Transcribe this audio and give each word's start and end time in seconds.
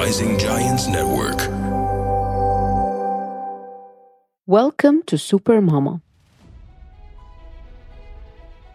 Rising 0.00 0.34
Giants 0.38 0.84
Network. 0.96 1.40
Welcome 4.46 4.96
to 5.10 5.18
Super 5.18 5.60
Mama. 5.60 6.00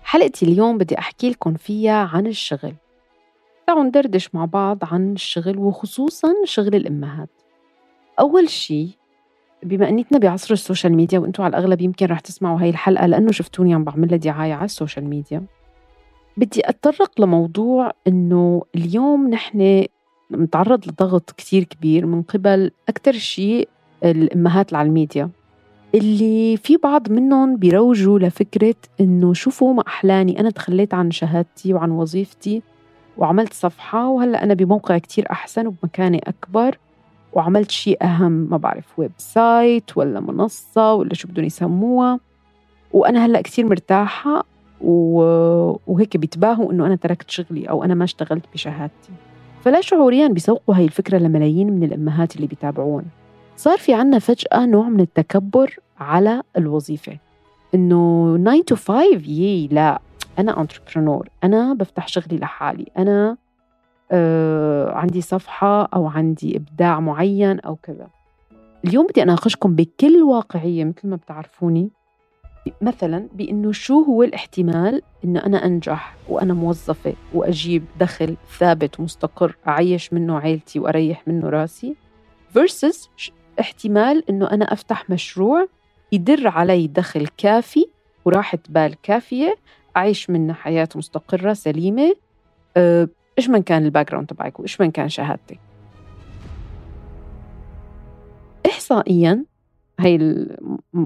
حلقتي 0.03 0.46
اليوم 0.46 0.77
بدي 0.77 0.99
أحكي 0.99 1.29
لكم 1.29 1.53
فيها 1.53 2.09
عن 2.13 2.27
الشغل. 2.27 2.73
تعالوا 3.67 3.83
ندردش 3.83 4.35
مع 4.35 4.46
بعض 4.46 4.77
عن 4.81 5.13
الشغل 5.13 5.58
وخصوصا 5.58 6.33
شغل 6.44 6.76
الأمهات. 6.76 7.29
أول 8.19 8.49
شيء 8.49 8.89
بما 9.63 9.89
أنيتنا 9.89 10.17
بعصر 10.17 10.53
السوشيال 10.53 10.94
ميديا 10.94 11.19
وأنتم 11.19 11.44
على 11.44 11.57
الأغلب 11.57 11.81
يمكن 11.81 12.05
رح 12.05 12.19
تسمعوا 12.19 12.62
هاي 12.62 12.69
الحلقة 12.69 13.05
لأنه 13.05 13.31
شفتوني 13.31 13.73
عم 13.73 13.83
بعمل 13.83 14.10
لها 14.10 14.17
دعاية 14.17 14.53
على 14.53 14.65
السوشيال 14.65 15.05
ميديا. 15.05 15.46
بدي 16.38 16.70
أتطرق 16.70 17.21
لموضوع 17.21 17.91
أنه 18.07 18.62
اليوم 18.76 19.30
نحن 19.30 19.85
نتعرض 20.31 20.88
لضغط 20.88 21.31
كتير 21.31 21.63
كبير 21.63 22.05
من 22.05 22.22
قبل 22.22 22.72
أكثر 22.90 23.12
شيء 23.12 23.70
الأمهات 24.04 24.67
اللي 24.67 24.77
على 24.77 24.88
الميديا. 24.88 25.30
اللي 25.95 26.58
في 26.58 26.77
بعض 26.77 27.12
منهم 27.12 27.58
بيروجوا 27.58 28.20
لفكرة 28.20 28.76
إنه 29.00 29.34
شوفوا 29.34 29.73
ما 29.73 29.84
أحلاني 29.88 30.40
أنا 30.40 30.50
تخليت 30.50 30.94
عن 30.94 31.12
شهادتي 31.12 31.73
وعن 31.73 31.91
وظيفتي 31.91 32.62
وعملت 33.17 33.53
صفحة 33.53 34.08
وهلأ 34.08 34.44
أنا 34.44 34.53
بموقع 34.53 34.98
كتير 34.98 35.31
أحسن 35.31 35.67
وبمكانة 35.67 36.20
أكبر 36.23 36.78
وعملت 37.34 37.72
شيء 37.72 38.03
أهم 38.03 38.31
ما 38.31 38.58
بعرف 38.58 39.00
website 39.00 39.98
ولا 39.98 40.20
منصة 40.20 40.94
ولا 40.94 41.14
شو 41.14 41.28
بدهم 41.28 41.45
يسموها. 41.45 42.20
وأنا 42.94 43.26
هلأ 43.26 43.42
كتير 43.42 43.66
مرتاحة 43.66 44.45
وهيك 44.81 46.17
بيتباهوا 46.17 46.72
إنه 46.72 46.86
أنا 46.86 46.95
تركت 46.95 47.30
شغلي 47.30 47.70
أو 47.70 47.84
أنا 47.84 47.94
ما 47.94 48.03
اشتغلت 48.03 48.45
بشهادتي. 48.53 49.12
فلا 49.66 49.82
شعوريا 49.82 50.28
بيسوقوا 50.28 50.76
هاي 50.76 50.86
الفكرة 50.86 51.18
لملايين 51.18 51.73
من 51.73 51.84
الأمهات 51.84 52.36
اللي 52.36 52.48
بيتابعون. 52.48 53.06
صار 53.56 53.78
في 53.78 53.94
عنا 53.94 54.20
فجأة 54.20 54.66
نوع 54.66 54.89
من 54.89 55.00
التكبر 55.00 55.80
على 56.00 56.42
الوظيفة. 56.58 57.17
إنه 57.76 58.38
9 58.38 58.62
to 58.72 58.80
5 58.80 59.30
يي 59.30 59.67
لا 59.67 60.02
أنا 60.39 60.62
انتربرنور 60.62 61.30
أنا 61.44 61.73
بفتح 61.73 62.08
شغلي 62.08 62.38
لحالي 62.38 62.86
أنا 62.98 63.38
آه 64.12 64.92
عندي 64.92 65.22
صفحة 65.22 65.84
أو 65.86 66.08
عندي 66.08 66.58
إبداع 66.58 67.00
معين 67.00 67.59
أو 67.59 67.76
كذا. 67.76 68.08
اليوم 68.86 69.08
بدي 69.08 69.23
أناقشكم 69.23 69.76
بكل 69.76 70.23
واقعية 70.23 70.84
مثل 70.84 71.08
ما 71.08 71.16
بتعرفوني. 71.16 71.89
مثلا 72.81 73.27
بإنه 73.33 73.71
شو 73.71 74.02
هو 74.02 74.23
الاحتمال 74.23 75.02
إنه 75.25 75.45
أنا 75.45 75.66
أنجح 75.66 76.16
وأنا 76.30 76.53
موظفة 76.53 77.13
وأجيب 77.33 77.85
دخل 77.99 78.35
ثابت 78.59 78.99
ومستقر 78.99 79.55
أعيش 79.67 80.13
منه 80.13 80.39
عيلتي 80.39 80.80
وأريح 80.80 81.27
منه 81.27 81.49
رأسي 81.49 81.95
versus 82.58 83.09
احتمال 83.59 84.30
إنه 84.30 84.52
أنا 84.52 84.73
أفتح 84.73 85.09
مشروع 85.09 85.67
يدر 86.11 86.47
علي 86.47 86.88
دخل 86.88 87.27
كافي 87.38 87.86
وراحة 88.25 88.59
بال 88.69 88.95
كافية 89.03 89.55
أعيش 89.97 90.30
منه 90.30 90.53
حياة 90.53 90.89
مستقرة 90.95 91.53
سليمة. 91.53 92.16
أه، 92.77 93.09
إيش 93.38 93.49
من 93.49 93.63
كان 93.63 93.86
ال 93.86 94.09
background 94.09 94.28
تبعك 94.27 94.59
وإيش 94.59 94.81
من 94.81 94.91
كان 94.91 95.09
شهادتك؟ 95.09 95.59
إحصائياً 98.66 99.45
هي 100.00 100.16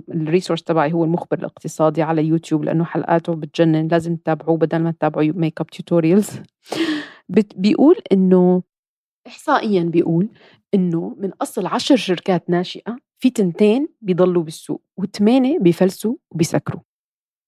ال 0.09 0.15
resource 0.15 0.63
تبعي 0.63 0.93
هو 0.93 1.03
المخبر 1.03 1.39
الاقتصادي 1.39 2.01
على 2.01 2.25
يوتيوب 2.25 2.63
لأنه 2.63 2.83
حلقاته 2.83 3.35
بتجنن 3.35 3.87
لازم 3.87 4.15
تتابعوه 4.15 4.57
بدل 4.57 4.79
ما 4.79 4.91
تتابعوا 4.91 5.33
makeup 5.35 5.67
tutorials 5.67 6.29
بيقول 7.55 7.95
إنه 8.11 8.63
احصائيا 9.27 9.83
بيقول 9.83 10.29
إنه 10.73 11.15
من 11.19 11.31
أصل 11.41 11.65
عشر 11.65 11.95
شركات 11.95 12.49
ناشئة 12.49 12.97
في 13.19 13.29
تنتين 13.29 13.87
بيضلوا 14.01 14.43
بالسوق 14.43 14.81
وثمانيه 14.97 15.59
بيفلسوا 15.59 16.15
وبيسكروا. 16.31 16.81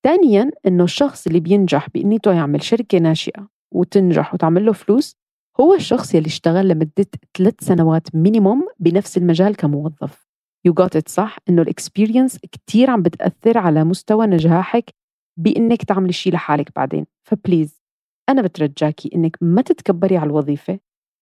ثانيا 0.03 0.51
إنه 0.67 0.83
الشخص 0.83 1.27
اللي 1.27 1.39
بينجح 1.39 1.89
بإنه 1.89 2.33
يعمل 2.33 2.63
شركة 2.63 2.97
ناشئة 2.97 3.47
وتنجح 3.71 4.33
وتعمل 4.33 4.65
له 4.65 4.73
فلوس 4.73 5.15
هو 5.59 5.73
الشخص 5.73 6.15
يلي 6.15 6.27
اشتغل 6.27 6.67
لمدة 6.67 7.07
ثلاث 7.37 7.53
سنوات 7.59 8.15
minimum 8.15 8.67
بنفس 8.79 9.17
المجال 9.17 9.55
كموظف. 9.55 10.30
you 10.65 10.73
got 10.73 10.95
it 10.95 11.09
صح؟ 11.09 11.37
إنه 11.49 11.61
ال 11.61 11.68
experience 11.68 12.37
كثير 12.51 12.89
عم 12.89 13.01
بتأثر 13.01 13.57
على 13.57 13.83
مستوى 13.83 14.27
نجاحك 14.27 14.89
بإنك 15.37 15.83
تعملي 15.83 16.13
شيء 16.13 16.33
لحالك 16.33 16.75
بعدين. 16.75 17.05
ف 17.27 17.35
please 17.35 17.81
أنا 18.29 18.41
بترجاكي 18.41 19.09
إنك 19.15 19.37
ما 19.41 19.61
تتكبري 19.61 20.17
على 20.17 20.29
الوظيفة 20.29 20.79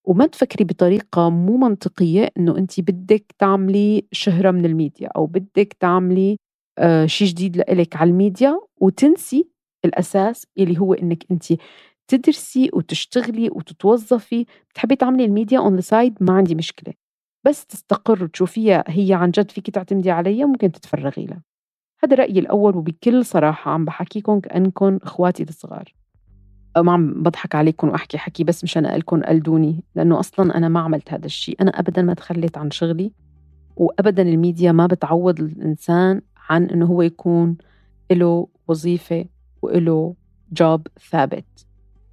وما 0.07 0.25
تفكري 0.25 0.63
بطريقة 0.63 1.29
مو 1.29 1.57
منطقية 1.57 2.29
إنه 2.37 2.57
أنت 2.57 2.79
بدك 2.79 3.25
تعملي 3.39 4.07
شهرة 4.11 4.51
من 4.51 4.65
الميديا 4.65 5.09
أو 5.15 5.25
بدك 5.25 5.73
تعملي 5.79 6.37
آه 6.77 7.05
شيء 7.05 7.27
جديد 7.27 7.57
لإلك 7.57 7.95
على 7.95 8.09
الميديا 8.09 8.59
وتنسي 8.81 9.49
الأساس 9.85 10.47
اللي 10.57 10.79
هو 10.79 10.93
إنك 10.93 11.23
أنت 11.31 11.43
تدرسي 12.07 12.69
وتشتغلي 12.73 13.49
وتتوظفي. 13.49 14.45
بتحبي 14.69 14.95
تعملي 14.95 15.25
الميديا 15.25 15.59
on 15.59 15.75
the 15.75 15.81
side 15.81 16.17
ما 16.21 16.33
عندي 16.33 16.55
مشكلة. 16.55 16.93
بس 17.49 17.65
تستقر 17.65 18.23
وتشوفيها 18.23 18.83
هي 18.87 19.13
عن 19.13 19.31
جد 19.31 19.51
فيك 19.51 19.69
تعتمدي 19.69 20.11
عليها 20.11 20.45
ممكن 20.45 20.71
تتفرغي 20.71 21.25
لها. 21.25 21.41
هذا 22.03 22.15
رأيي 22.15 22.39
الأول 22.39 22.75
وبكل 22.75 23.25
صراحة 23.25 23.71
عم 23.71 23.85
بحكيكم 23.85 24.39
كأنكم 24.39 24.99
إخواتي 25.03 25.43
الصغار. 25.43 25.93
ما 26.77 26.91
عم 26.91 27.23
بضحك 27.23 27.55
عليكم 27.55 27.89
وأحكي 27.89 28.17
حكي 28.17 28.43
بس 28.43 28.63
مشان 28.63 28.85
أقلكم 28.85 29.21
قلدوني 29.21 29.83
لأنه 29.95 30.19
أصلا 30.19 30.57
أنا 30.57 30.69
ما 30.69 30.79
عملت 30.79 31.13
هذا 31.13 31.25
الشيء 31.25 31.61
أنا 31.61 31.79
أبدا 31.79 32.01
ما 32.01 32.13
تخليت 32.13 32.57
عن 32.57 32.71
شغلي 32.71 33.11
وأبدا 33.75 34.21
الميديا 34.21 34.71
ما 34.71 34.87
بتعوض 34.87 35.39
الإنسان 35.39 36.21
عن 36.49 36.63
إنه 36.63 36.85
هو 36.85 37.01
يكون 37.01 37.57
له 38.11 38.47
وظيفة 38.67 39.25
وله 39.61 40.15
job 40.51 40.87
ثابت. 41.11 41.65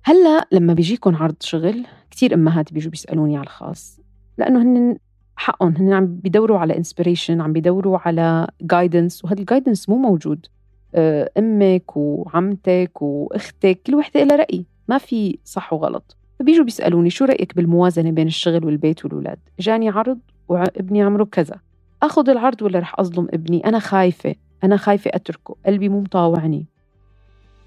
هلأ 0.04 0.48
لما 0.52 0.74
بيجيكم 0.74 1.16
عرض 1.16 1.36
شغل 1.40 1.86
كثير 2.10 2.34
أمهات 2.34 2.72
بيجوا 2.72 2.90
بيسألوني 2.90 3.36
على 3.36 3.44
الخاص 3.44 4.00
لأنه 4.38 4.62
هن 4.62 4.98
حقهم 5.36 5.76
هن 5.76 5.92
عم 5.92 6.06
بيدوروا 6.06 6.58
على 6.58 6.76
inspiration 6.76 7.40
عم 7.40 7.52
بيدوروا 7.52 7.98
على 7.98 8.46
guidance 8.62 9.24
وهذا 9.24 9.40
ال 9.40 9.46
guidance 9.46 9.88
مو 9.88 9.96
موجود. 9.96 10.46
آه، 10.94 11.30
أمك 11.38 11.96
وعمتك 11.96 13.02
وأختك 13.02 13.80
كل 13.86 13.94
وحدة 13.94 14.24
لها 14.24 14.36
رأي 14.36 14.64
ما 14.88 14.98
في 14.98 15.38
صح 15.44 15.72
وغلط. 15.72 16.16
فبيجوا 16.38 16.64
بيسألوني 16.64 17.10
شو 17.10 17.24
رأيك 17.24 17.56
بالموازنة 17.56 18.10
بين 18.10 18.26
الشغل 18.26 18.64
والبيت 18.64 19.04
والولاد 19.04 19.38
جاني 19.60 19.88
عرض 19.88 20.18
وابني 20.48 21.02
عمره 21.02 21.24
كذا. 21.24 21.60
آخذ 22.02 22.28
العرض 22.30 22.62
ولا 22.62 22.78
رح 22.78 23.00
أظلم 23.00 23.28
ابني؟ 23.30 23.66
أنا 23.66 23.78
خايفة 23.78 24.34
أنا 24.64 24.76
خايفة 24.76 25.10
أتركه 25.14 25.56
قلبي 25.66 25.88
مو 25.88 26.00
مطاوعني. 26.00 26.66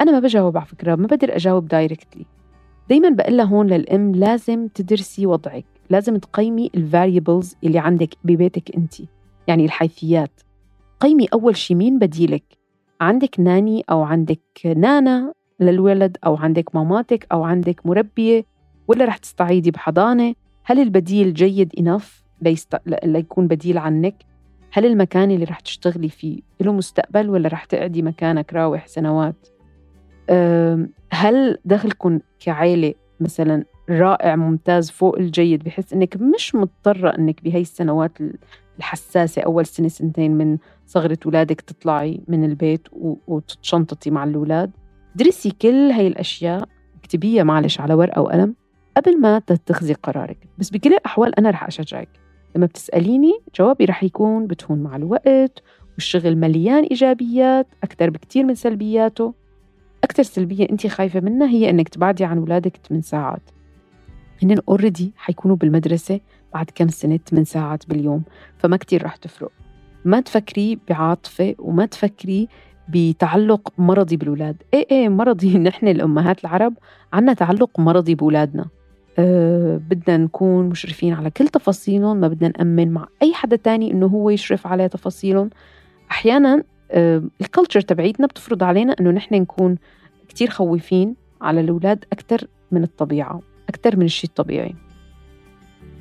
أنا 0.02 0.12
ما 0.12 0.20
بجاوب 0.20 0.58
على 0.58 0.66
فكرة 0.66 0.96
ما 0.96 1.08
بقدر 1.08 1.36
أجاوب 1.36 1.68
directly 1.68 2.26
دايما 2.90 3.10
بقول 3.10 3.42
هون 3.42 3.68
للأم 3.68 4.16
لازم 4.16 4.68
تدرسي 4.68 5.26
وضعك. 5.26 5.79
لازم 5.90 6.18
تقيمي 6.18 6.72
ال 6.76 6.84
variables 6.84 7.56
اللي 7.64 7.80
عندك 7.80 8.10
ببيتك 8.24 8.76
انت 8.76 8.94
يعني 9.48 9.66
الحيثيات. 9.66 10.42
قيمي 11.00 11.28
أول 11.34 11.58
شيء 11.58 11.78
مين 11.78 12.00
بديلك؟ 12.00 12.44
عندك 13.02 13.40
nanny 13.40 13.84
أو 13.90 14.02
عندك 14.02 14.42
نانا 14.66 15.34
للولد 15.60 16.18
أو 16.26 16.36
عندك 16.36 16.76
ماماتك 16.76 17.28
أو 17.32 17.44
عندك 17.44 17.86
مربية؟ 17.86 18.46
ولا 18.88 19.06
رح 19.06 19.18
تستعيدي 19.18 19.72
بحضانة؟ 19.72 20.34
هل 20.64 20.80
البديل 20.80 21.34
جيد 21.34 21.74
انف 21.80 22.24
ليست... 22.42 22.76
ليكون 23.04 23.48
بديل 23.48 23.78
عنك؟ 23.78 24.16
هل 24.72 24.86
المكان 24.86 25.32
اللي 25.32 25.46
رح 25.46 25.60
تشتغلي 25.60 26.10
فيه 26.10 26.40
له 26.62 26.74
مستقبل 26.74 27.30
ولا 27.30 27.50
رح 27.50 27.66
تقعدي 27.66 28.02
مكانك 28.02 28.54
راوح 28.54 28.88
سنوات؟ 28.88 29.48
هل 31.12 31.58
دخلكم 31.66 32.20
كعائلة 32.40 32.94
مثلا 33.20 33.66
رائع 33.90 34.36
ممتاز 34.36 34.92
فوق 34.92 35.18
الجيد. 35.18 35.64
بحيث 35.64 35.94
إنك 35.94 36.18
مش 36.18 36.56
مضطرة 36.56 37.10
إنك 37.10 37.44
بهي 37.44 37.62
السنوات 37.62 38.12
الحساسة 38.78 39.42
أول 39.42 39.66
سنة 39.66 39.88
سنتين 39.88 40.32
من 40.32 40.58
صغرة 40.86 41.18
أولادك 41.26 41.62
تطلعي 41.62 42.22
من 42.28 42.44
البيت 42.44 42.88
وتتشنططي 43.28 44.12
مع 44.12 44.24
الأولاد. 44.24 44.72
درسي 45.16 45.52
كل 45.62 45.92
هاي 45.92 46.08
الأشياء 46.08 46.68
اكتبيها 47.00 47.44
معلش 47.44 47.82
على 47.82 47.94
ورقة 47.94 48.22
وقلم 48.22 48.56
قبل 48.98 49.20
ما 49.20 49.40
تتخذي 49.40 49.94
قرارك. 49.94 50.38
بس 50.58 50.70
بكل 50.70 50.94
الأحوال 50.94 51.36
أنا 51.40 51.50
رح 51.50 51.68
أشجعك. 51.68 52.10
لما 52.56 52.66
بتسأليني 52.66 53.40
جوابي 53.56 53.86
رح 53.86 54.04
يكون 54.04 54.48
بتهون 54.48 54.80
مع 54.80 54.96
الوقت 54.96 55.64
والشغل 55.94 56.36
مليان 56.36 56.84
إيجابيات 56.84 57.68
أكثر 57.84 58.10
بكتير 58.10 58.44
من 58.44 58.56
سلبياته. 58.56 59.34
أكثر 60.04 60.24
سلبية 60.24 60.70
أنت 60.70 60.88
خايفة 60.88 61.20
منها 61.20 61.48
هي 61.48 61.70
إنك 61.70 61.90
تبعدي 61.90 62.26
عن 62.26 62.38
أولادك 62.38 62.78
8 62.88 63.02
ساعات. 63.02 63.42
هن 64.44 64.58
اوريدي 64.70 65.12
حيكونوا 65.18 65.56
بالمدرسة 65.56 66.20
بعد 66.54 66.70
كم 66.76 66.88
سنة 66.88 67.20
8 67.30 67.46
ساعات 67.46 67.90
باليوم. 67.90 68.24
فما 68.58 68.78
كتير 68.78 69.04
رح 69.04 69.16
تفرق. 69.16 69.52
ما 70.06 70.20
تفكري 70.22 70.80
بعاطفة 70.90 71.56
وما 71.60 71.86
تفكري 71.86 72.48
بتعلق 72.90 73.74
مرضي 73.78 74.18
بالأولاد. 74.18 74.56
إيه 74.74 74.88
إيه 74.92 75.10
مرضي. 75.10 75.58
نحن 75.68 75.88
الأمهات 75.88 76.42
العرب 76.42 76.74
عنا 77.14 77.34
تعلق 77.34 77.80
مرضي 77.80 78.16
بأولادنا. 78.16 78.66
أه 79.20 79.78
بدنا 79.90 80.18
نكون 80.18 80.70
مشرفين 80.70 81.14
على 81.14 81.30
كل 81.30 81.48
تفاصيلهم 81.48 82.18
ما 82.18 82.28
بدنا 82.28 82.54
نأمن 82.58 82.92
مع 82.92 83.08
أي 83.22 83.34
حدا 83.34 83.56
تاني 83.56 83.92
إنه 83.92 84.06
هو 84.06 84.30
يشرف 84.30 84.68
على 84.68 84.90
تفاصيلهم. 84.90 85.50
أحيانا 86.12 86.64
أه 86.92 87.24
الكالتشر 87.42 87.82
تبعيتنا 87.82 88.28
بتفرض 88.28 88.64
علينا 88.64 88.96
إنه 89.00 89.12
نحن 89.12 89.36
نكون 89.36 89.78
كتير 90.30 90.50
خوفين 90.50 91.16
على 91.42 91.62
الأولاد 91.62 92.06
أكثر 92.14 92.48
من 92.72 92.84
الطبيعة. 92.84 93.42
أكثر 93.70 93.96
من 93.98 94.06
الشيء 94.06 94.30
الطبيعي. 94.30 94.76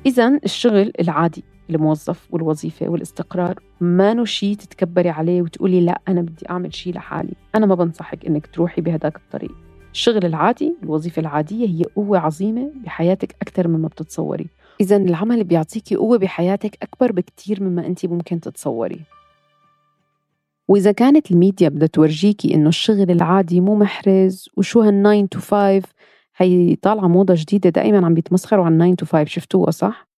إذا 0.05 0.39
الشغل 0.43 0.91
العادي 0.99 1.43
الموظف 1.69 2.27
والوظيفة 2.31 2.89
والاستقرار 2.89 3.59
ما 3.81 4.25
شيء 4.25 4.55
تتكبري 4.55 5.09
عليه 5.09 5.41
وتقولي 5.41 5.81
لا 5.81 6.01
أنا 6.07 6.21
بدي 6.21 6.49
أعمل 6.49 6.75
شيء 6.75 6.93
لحالي. 6.93 7.33
أنا 7.55 7.65
ما 7.65 7.75
بنصحك 7.75 8.25
إنك 8.25 8.47
تروحي 8.47 8.81
بهداك 8.81 9.15
الطريق. 9.15 9.51
الشغل 9.91 10.25
العادي 10.25 10.75
الوظيفة 10.83 11.19
العادية 11.19 11.67
هي 11.67 11.83
قوة 11.95 12.19
عظيمة 12.19 12.71
بحياتك 12.85 13.35
أكثر 13.41 13.67
مما 13.67 13.87
بتتصوري. 13.87 14.47
إذا 14.81 14.97
العمل 14.97 15.43
بيعطيكي 15.43 15.95
قوة 15.95 16.17
بحياتك 16.17 16.77
أكبر 16.83 17.11
بكتير 17.11 17.63
مما 17.63 17.85
أنت 17.85 18.05
ممكن 18.05 18.39
تتصوري. 18.39 18.99
وإذا 20.67 20.91
كانت 20.91 21.31
الميديا 21.31 21.69
بدها 21.69 21.87
تورجيكي 21.87 22.53
إنه 22.53 22.69
الشغل 22.69 23.11
العادي 23.11 23.61
مو 23.61 23.75
محرز 23.75 24.49
وشو 24.57 24.81
هال 24.81 25.27
9 25.29 25.41
to 25.41 25.43
5 25.43 25.81
هي 26.39 26.75
طالعة 26.75 27.07
موضة 27.07 27.33
جديدة 27.37 27.69
دائما 27.69 28.05
عم 28.05 28.13
بيتمسخروا 28.13 28.65
عن 28.65 28.95
9 28.95 29.07
to 29.07 29.11
5 29.11 29.25
شفتوها 29.25 29.71
صح؟ 29.71 30.09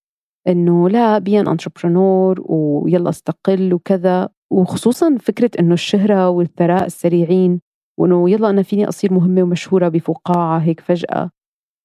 إنه 0.47 0.89
لا 0.89 1.17
بين 1.17 1.47
انتربرنور 1.47 2.41
ويلا 2.45 3.09
استقل 3.09 3.73
وكذا. 3.73 4.29
وخصوصا 4.51 5.17
فكرة 5.19 5.51
إنه 5.59 5.73
الشهرة 5.73 6.29
والثراء 6.29 6.85
السريعين 6.85 7.61
وإنه 7.99 8.29
يلا 8.29 8.49
أنا 8.49 8.61
فيني 8.61 8.87
أصير 8.89 9.13
مهمة 9.13 9.41
ومشهورة 9.43 9.87
بفقاعة 9.87 10.59
هيك 10.59 10.79
فجأة. 10.79 11.29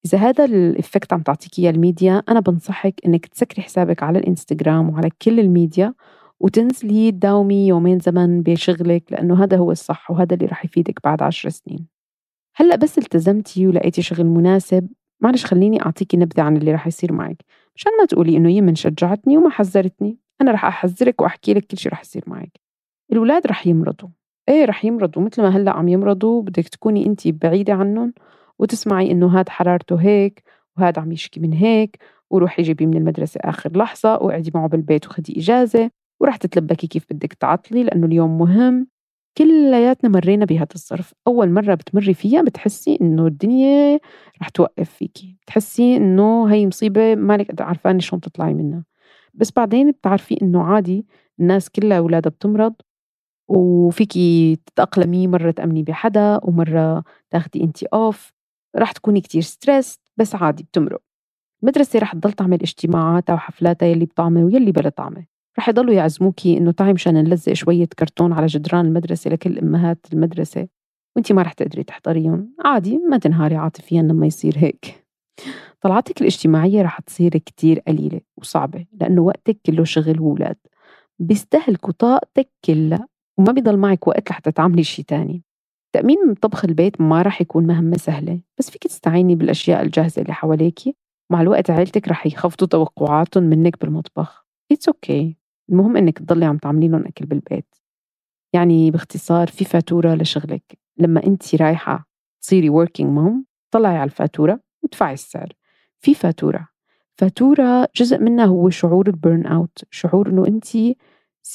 إذا 0.05 0.17
هذا 0.17 0.45
ال 0.45 0.55
effect 0.55 1.13
عم 1.13 1.21
تعطيك 1.21 1.59
إياه 1.59 1.71
الميديا 1.71 2.23
أنا 2.29 2.39
بنصحك 2.39 2.93
إنك 3.05 3.25
تسكري 3.25 3.61
حسابك 3.61 4.03
على 4.03 4.19
الإنستغرام 4.19 4.89
وعلى 4.89 5.09
كل 5.21 5.39
الميديا 5.39 5.93
وتنزلي 6.39 7.11
تداومي 7.11 7.67
يومين 7.67 7.99
زمن 7.99 8.41
بشغلك 8.41 9.03
لأنه 9.11 9.43
هذا 9.43 9.57
هو 9.57 9.71
الصح 9.71 10.11
وهذا 10.11 10.33
اللي 10.33 10.45
رح 10.45 10.65
يفيدك 10.65 10.99
بعد 11.03 11.21
عشر 11.21 11.49
سنين. 11.49 11.96
هلأ 12.59 12.75
بس 12.75 12.97
التزمتي 12.97 13.67
ولقيتي 13.67 14.01
شغل 14.01 14.25
مناسب 14.25 14.89
معلش 15.21 15.45
خليني 15.45 15.81
أعطيكي 15.81 16.17
نبذة 16.17 16.41
عن 16.41 16.57
اللي 16.57 16.73
رح 16.73 16.87
يصير 16.87 17.13
معك. 17.13 17.37
مشان 17.75 17.91
ما 17.99 18.05
تقولي 18.05 18.37
إنه 18.37 18.51
يمن 18.51 18.75
شجعتني 18.75 19.37
وما 19.37 19.49
حذرتني 19.49 20.17
أنا 20.41 20.51
رح 20.51 20.65
أحذرك 20.65 21.21
وأحكي 21.21 21.53
لك 21.53 21.65
كل 21.65 21.77
شيء 21.77 21.91
رح 21.91 22.01
يصير 22.01 22.23
معك. 22.27 22.59
الأولاد 23.11 23.47
رح 23.47 23.67
يمرضوا. 23.67 24.09
إيه 24.49 24.65
رح 24.65 24.85
يمرضوا 24.85 25.23
مثل 25.23 25.41
ما 25.41 25.49
هلأ 25.49 25.71
عم 25.71 25.87
يمرضوا 25.87 26.41
بدك 26.41 26.67
تكوني 26.67 27.05
أنت 27.05 27.27
بعيدة 27.27 27.73
عنهم 27.73 28.13
وتسمعي 28.59 29.11
إنه 29.11 29.27
هاد 29.27 29.49
حرارته 29.49 29.95
هيك 29.95 30.43
وهذا 30.77 31.01
عم 31.01 31.11
يشكي 31.11 31.39
من 31.39 31.53
هيك 31.53 31.97
وروحي 32.29 32.61
جيبيه 32.63 32.85
من 32.85 32.97
المدرسة 32.97 33.39
آخر 33.43 33.77
لحظة 33.77 34.13
وقعدي 34.13 34.51
معه 34.55 34.67
بالبيت 34.67 35.07
وخدي 35.07 35.33
إجازة 35.37 35.91
ورح 36.19 36.35
تتلبكي 36.35 36.87
كيف 36.87 37.05
بدك 37.11 37.33
تعطلي 37.33 37.83
لأنه 37.83 38.07
اليوم 38.07 38.37
مهم. 38.37 38.87
كلياتنا 39.37 40.09
مرينا 40.09 40.45
بهذا 40.45 40.67
الظرف. 40.75 41.13
أول 41.27 41.49
مرة 41.49 41.75
بتمري 41.75 42.13
فيها 42.13 42.41
بتحسي 42.41 42.97
إنه 43.01 43.27
الدنيا 43.27 43.99
رح 44.41 44.49
توقف 44.49 44.89
فيكي. 44.89 45.37
بتحسي 45.41 45.97
إنه 45.97 46.53
هي 46.53 46.67
مصيبة 46.67 47.15
مالك 47.15 47.61
عارفاني 47.61 48.01
شلون 48.01 48.21
تطلعي 48.21 48.53
منها. 48.53 48.83
بس 49.33 49.51
بعدين 49.51 49.91
بتعرفي 49.91 50.41
إنه 50.41 50.63
عادي 50.63 51.05
الناس 51.39 51.69
كلها 51.69 51.97
أولادها 51.97 52.29
بتمرض 52.29 52.73
وفيكي 53.47 54.55
تتأقلمي 54.65 55.27
مرة 55.27 55.51
تأمني 55.51 55.83
بحدا 55.83 56.39
ومرة 56.43 57.03
تاخدي 57.29 57.63
انت 57.63 57.83
اوف 57.83 58.33
رح 58.77 58.91
تكوني 58.91 59.21
كتير 59.21 59.41
stress 59.41 59.99
بس 60.17 60.35
عادي 60.35 60.63
بتمرق. 60.63 61.01
المدرسة 61.63 61.99
رح 61.99 62.13
تضل 62.13 62.33
تعمل 62.33 62.61
اجتماعاتها 62.61 63.33
وحفلاتها 63.33 63.85
يلي 63.85 64.05
بطعمة 64.05 64.43
ويلي 64.43 64.71
بلا 64.71 64.89
طعمة. 64.89 65.36
رح 65.59 65.69
يضلوا 65.69 65.93
يعزموكي 65.93 66.57
إنه 66.57 66.71
تعي 66.71 66.93
مشان 66.93 67.13
نلزق 67.13 67.53
شوية 67.53 67.87
كرتون 67.99 68.33
على 68.33 68.45
جدران 68.45 68.85
المدرسة 68.85 69.31
لكل 69.31 69.59
أمهات 69.59 70.05
المدرسة. 70.13 70.67
وانت 71.15 71.31
ما 71.31 71.41
رح 71.41 71.53
تقدري 71.53 71.83
تحضريهم. 71.83 72.53
عادي 72.65 72.97
ما 72.97 73.17
تنهاري 73.17 73.55
عاطفيا 73.55 74.01
لما 74.01 74.25
يصير 74.27 74.53
هيك. 74.57 75.07
طلعاتك 75.81 76.21
الاجتماعية 76.21 76.81
رح 76.81 76.99
تصير 76.99 77.31
كتير 77.31 77.79
قليلة 77.79 78.21
وصعبة 78.37 78.85
لأنه 79.01 79.21
وقتك 79.21 79.57
كله 79.65 79.83
شغل 79.83 80.21
وولاد. 80.21 80.57
بيستهلكوا 81.19 81.93
طاقتك 81.99 82.49
كلها 82.65 83.07
وما 83.37 83.51
بيضل 83.51 83.77
معك 83.77 84.07
وقت 84.07 84.29
لحتى 84.29 84.51
تعملي 84.51 84.83
شي 84.83 85.03
تاني. 85.03 85.43
تأمين 85.93 86.17
من 86.27 86.33
طبخ 86.33 86.65
البيت 86.65 87.01
ما 87.01 87.21
رح 87.21 87.41
يكون 87.41 87.67
مهمة 87.67 87.97
سهلة 87.97 88.39
بس 88.59 88.69
فيك 88.69 88.83
تستعيني 88.83 89.35
بالأشياء 89.35 89.81
الجاهزة 89.81 90.21
اللي 90.21 90.33
حواليكي. 90.33 90.95
مع 91.31 91.41
الوقت 91.41 91.69
عيلتك 91.69 92.07
رح 92.07 92.25
يخفضوا 92.25 92.67
توقعاتهم 92.67 93.43
منك 93.43 93.81
بالمطبخ. 93.81 94.45
It's 94.73 94.93
okay. 94.93 95.46
المهم 95.69 95.97
إنك 95.97 96.17
تضلي 96.19 96.45
عم 96.45 96.57
تعملي 96.57 96.87
لهم 96.87 97.05
أكل 97.05 97.25
بالبيت. 97.25 97.75
يعني 98.53 98.91
باختصار 98.91 99.47
في 99.47 99.65
فاتورة 99.65 100.15
لشغلك. 100.15 100.79
لما 100.97 101.25
أنت 101.25 101.55
رايحة 101.55 102.07
تصيري 102.41 102.69
working 102.69 103.07
mom 103.17 103.43
طلعي 103.71 103.97
على 103.97 104.03
الفاتورة 104.03 104.59
وادفعي 104.83 105.13
السعر. 105.13 105.53
في 105.99 106.13
فاتورة. 106.13 106.67
فاتورة 107.15 107.87
جزء 107.95 108.19
منها 108.19 108.45
هو 108.45 108.69
شعور 108.69 109.07
ال 109.07 109.45
burnout 109.45 109.83
شعور 109.91 110.29
إنه 110.29 110.47
أنت 110.47 110.67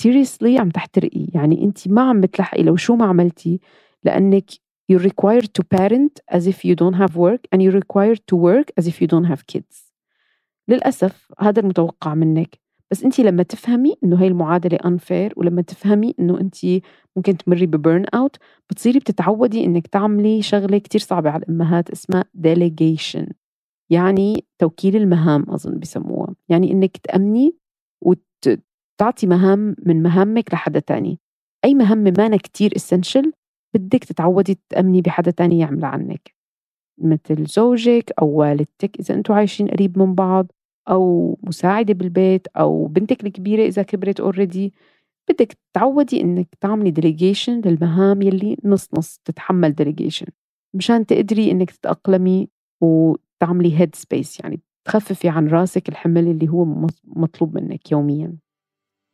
seriously 0.03 0.61
عم 0.61 0.71
تحترقي. 0.71 1.27
يعني 1.35 1.65
أنت 1.65 1.89
ما 1.89 2.03
عم 2.03 2.21
بتلحقي 2.21 2.63
لو 2.63 2.77
شو 2.77 2.97
ما 2.97 3.07
عملتي 3.07 3.61
لأنك 4.05 4.51
you're 4.93 5.03
required 5.03 5.49
to 5.59 5.63
parent 5.79 6.37
as 6.37 6.47
if 6.47 6.65
you 6.65 6.75
don't 6.75 6.97
have 7.03 7.17
work 7.17 7.43
and 7.53 7.63
you're 7.63 7.81
required 7.83 8.21
to 8.31 8.37
work 8.37 8.69
as 8.81 8.87
if 8.87 9.01
you 9.01 9.07
don't 9.07 9.29
have 9.33 9.47
kids. 9.47 9.93
للأسف 10.69 11.33
هذا 11.41 11.61
المتوقع 11.61 12.15
منك. 12.15 12.62
بس 12.93 13.05
انت 13.05 13.21
لما 13.21 13.43
تفهمي 13.43 13.97
انه 14.05 14.23
هي 14.23 14.27
المعادلة 14.27 14.79
unfair 14.79 15.33
ولما 15.37 15.63
تفهمي 15.63 16.15
انه 16.21 16.41
انت 16.41 16.57
ممكن 17.17 17.37
تمري 17.37 17.67
ب 17.67 18.05
burnout 18.15 18.37
بتصيري 18.71 18.99
بتتعودي 18.99 19.65
انك 19.65 19.87
تعملي 19.87 20.43
شغلة 20.43 20.79
كتير 20.79 21.01
صعبة 21.01 21.31
على 21.31 21.43
الأمهات 21.43 21.91
اسمها 21.91 22.25
delegation. 22.39 23.33
يعني 23.91 24.45
توكيل 24.59 24.97
المهام 24.97 25.51
أظن 25.51 25.79
بسموها. 25.79 26.35
يعني 26.49 26.73
انك 26.73 26.97
تأمني 26.97 27.57
وتعطي 28.03 29.27
مهام 29.27 29.77
من 29.87 30.03
مهامك 30.03 30.55
لحدا 30.55 30.81
تاني. 30.81 31.19
أي 31.65 31.75
مهمه 31.75 32.13
ما 32.19 32.37
كتير 32.37 32.71
essential 32.79 33.31
بدك 33.75 34.05
تتعودي 34.05 34.59
تأمني 34.69 35.01
بحدا 35.01 35.31
تاني 35.31 35.59
يعملها 35.59 35.89
عنك. 35.89 36.35
مثل 36.99 37.47
زوجك 37.47 38.13
أو 38.23 38.29
والدتك 38.29 39.01
إذا 39.01 39.15
أنتوا 39.15 39.35
عايشين 39.35 39.69
قريب 39.69 39.99
من 39.99 40.15
بعض. 40.15 40.53
أو 40.89 41.39
مساعدة 41.43 41.95
بالبيت 41.95 42.47
أو 42.57 42.87
بنتك 42.87 43.25
الكبيرة 43.25 43.67
إذا 43.67 43.83
كبرت 43.83 44.21
already 44.21 44.75
بدك 45.29 45.59
تعودي 45.73 46.21
إنك 46.21 46.49
تعملي 46.61 46.91
delegation 46.91 47.61
للمهام 47.61 48.23
يلي 48.23 48.57
نص 48.65 48.89
نص 48.95 49.21
تتحمل 49.25 49.73
delegation 49.73 50.27
مشان 50.75 51.07
تقدري 51.07 51.51
إنك 51.51 51.71
تتأقلمي 51.71 52.49
وتعملي 52.81 53.81
head 53.81 53.95
space 53.95 54.41
يعني 54.41 54.61
تخففي 54.85 55.29
عن 55.29 55.49
راسك 55.49 55.89
الحمل 55.89 56.29
اللي 56.29 56.49
هو 56.49 56.87
مطلوب 57.05 57.55
منك 57.55 57.93
يوميا. 57.93 58.37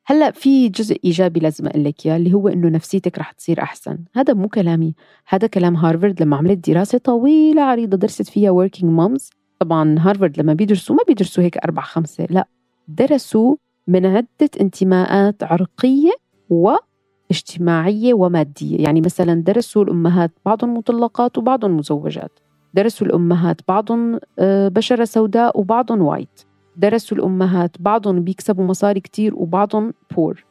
هلأ 0.06 0.30
في 0.30 0.68
جزء 0.68 1.00
إيجابي 1.04 1.40
لازم 1.40 1.66
أقول 1.66 1.84
لك 1.84 2.06
إياه 2.06 2.16
اللي 2.16 2.34
هو 2.34 2.48
إنه 2.48 2.68
نفسيتك 2.68 3.18
رح 3.18 3.32
تصير 3.32 3.62
أحسن. 3.62 3.98
هذا 4.14 4.34
مو 4.34 4.48
كلامي 4.48 4.94
هذا 5.28 5.46
كلام 5.46 5.76
هارفرد 5.76 6.22
لما 6.22 6.36
عملت 6.36 6.70
دراسة 6.70 6.98
طويلة 6.98 7.62
عريضة 7.62 7.96
درست 7.96 8.30
فيها 8.30 8.66
working 8.66 8.84
moms 8.84 9.37
طبعا 9.58 9.96
هارفرد 9.98 10.40
لما 10.40 10.52
بيدرسوا 10.52 10.96
ما 10.96 11.02
بيدرسوا 11.08 11.44
هيك 11.44 11.58
أربع 11.58 11.82
خمسة 11.82 12.26
لا 12.30 12.48
درسوا 12.88 13.56
من 13.86 14.06
عدة 14.06 14.50
انتماءات 14.60 15.42
عرقية 15.42 16.10
واجتماعية 16.50 18.14
ومادية. 18.14 18.82
يعني 18.82 19.00
مثلا 19.00 19.42
درسوا 19.42 19.84
الأمهات 19.84 20.30
بعضهم 20.46 20.74
مطلقات 20.74 21.38
وبعضهم 21.38 21.76
مزوجات. 21.76 22.40
درسوا 22.74 23.06
الأمهات 23.06 23.60
بعضهم 23.68 24.20
آه، 24.38 24.68
بشرة 24.68 25.04
سوداء 25.04 25.60
وبعضهم 25.60 26.02
white. 26.02 26.40
درسوا 26.76 27.16
الأمهات 27.16 27.76
بعضهم 27.80 28.20
بيكسبوا 28.20 28.64
مصاري 28.64 29.00
كتير 29.00 29.34
وبعضهم 29.34 29.94
poor 30.16 30.44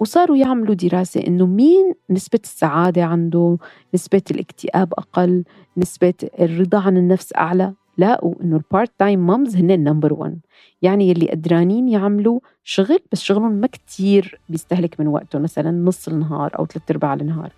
وصاروا 0.00 0.36
يعملوا 0.36 0.74
دراسة 0.74 1.26
إنه 1.26 1.46
مين 1.46 1.94
نسبة 2.10 2.40
السعادة 2.44 3.04
عنده 3.04 3.58
نسبة 3.94 4.22
الاكتئاب 4.30 4.92
أقل 4.92 5.44
نسبة 5.76 6.14
الرضا 6.40 6.78
عن 6.78 6.96
النفس 6.96 7.32
أعلى. 7.36 7.74
لقوا 7.98 8.34
انه 8.42 8.56
ال 8.56 8.92
part-time 8.98 9.26
moms 9.26 9.56
هن 9.56 9.70
ال 9.70 9.76
number 9.76 10.12
1 10.12 10.38
يعني 10.82 11.10
يلي 11.10 11.30
قدرانين 11.30 11.88
يعملوا 11.88 12.40
شغل 12.64 12.98
بس 13.12 13.20
شغلهم 13.20 13.52
ما 13.52 13.66
كتير 13.66 14.40
بيستهلك 14.48 15.00
من 15.00 15.06
وقته 15.06 15.38
مثلا 15.38 15.70
نص 15.70 16.08
النهار 16.08 16.58
أو 16.58 16.66
ثلاث 16.66 16.90
أرباع 16.90 17.14
النهار. 17.14 17.52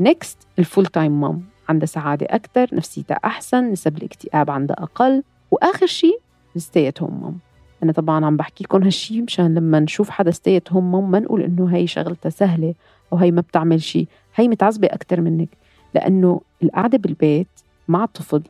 next 0.00 0.38
ال 0.58 0.86
full-time 0.86 1.20
mom 1.20 1.42
عندها 1.68 1.86
سعادة 1.86 2.26
أكثر 2.30 2.68
نفسيتها 2.72 3.20
أحسن 3.24 3.64
نسب 3.64 3.96
الاكتئاب 3.96 4.50
عندها 4.50 4.76
أقل 4.82 5.22
وآخر 5.50 5.86
شيء 5.86 6.20
ال 6.56 6.58
stay-at-home 6.58 6.88
mom 6.88 7.38
أنا 7.82 7.92
طبعا 7.92 8.26
عم 8.26 8.36
بحكي 8.36 8.64
لكم 8.64 8.82
هالشيء 8.82 9.22
مشان 9.22 9.54
لما 9.54 9.80
نشوف 9.80 10.10
حدا 10.10 10.30
stay-at-home 10.30 11.10
ما 11.10 11.18
نقول 11.18 11.42
إنه 11.42 11.76
هي 11.76 11.86
شغلتها 11.86 12.30
سهلة 12.30 12.74
أو 13.12 13.18
هي 13.18 13.30
ما 13.30 13.40
بتعمل 13.40 13.82
شيء 13.82 14.08
هي 14.34 14.48
متعذبة 14.48 14.88
أكثر 14.88 15.20
منك 15.20 15.48
لأنه 15.94 16.40
القعدة 16.62 16.98
بالبيت 16.98 17.48
مع 17.88 18.06
طفل 18.06 18.42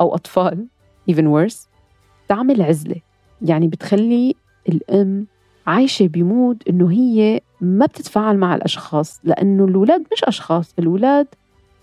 أو 0.00 0.14
أطفال 0.14 0.66
even 1.14 1.24
worse. 1.24 1.68
بتعمل 2.26 2.62
عزلة 2.62 2.96
يعني 3.42 3.68
بتخلي 3.68 4.34
الأم 4.68 5.26
عايشة 5.66 6.06
بمود 6.06 6.62
إنه 6.68 6.90
هي 6.90 7.40
ما 7.60 7.86
بتتفاعل 7.86 8.38
مع 8.38 8.54
الأشخاص 8.54 9.20
لأنه 9.24 9.64
الأولاد 9.64 10.04
مش 10.12 10.24
أشخاص 10.24 10.74
الأولاد 10.78 11.26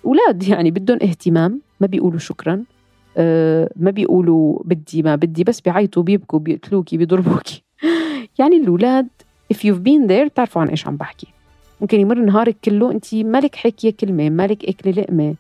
أولاد. 0.06 0.44
يعني 0.44 0.72
بدهم 0.72 1.00
اهتمام 1.02 1.62
ما 1.82 1.88
بيقولوا 1.88 2.20
شكرا 2.20 2.64
أه 3.18 3.70
ما 3.76 3.92
بيقولوا 3.92 4.60
بدي 4.66 5.04
ما 5.04 5.16
بدي 5.16 5.44
بس 5.44 5.62
بيعيطوا 5.62 6.04
بيبكوا 6.04 6.40
بيقتلوكي 6.40 6.98
بيضربوكي. 6.98 7.64
يعني 8.40 8.58
الأولاد 8.58 9.08
if 9.54 9.58
you've 9.58 9.82
been 9.84 10.08
there 10.10 10.28
بتعرفوا 10.28 10.62
عن 10.62 10.68
إيش 10.68 10.88
عم 10.88 10.98
بحكي. 10.98 11.28
ممكن 11.82 12.00
يمر 12.00 12.20
نهارك 12.20 12.56
كله 12.64 12.92
انت 12.92 13.16
مالك 13.16 13.56
حكية 13.56 13.90
كلمة 13.90 14.30
مالك 14.30 14.66
أكلة 14.66 14.92
لقمة 14.92 15.36